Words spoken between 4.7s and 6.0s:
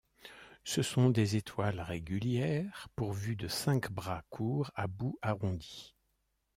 à bout arrondi.